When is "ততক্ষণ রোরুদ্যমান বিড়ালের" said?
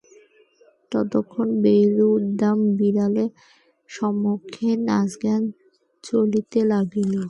0.91-3.31